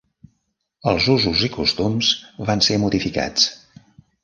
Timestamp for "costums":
1.57-2.11